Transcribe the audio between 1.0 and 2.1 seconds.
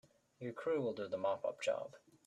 the mop up job.